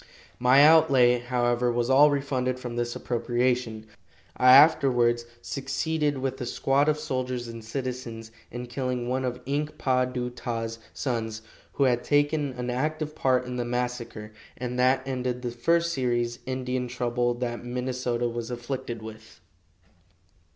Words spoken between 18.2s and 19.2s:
was afflicted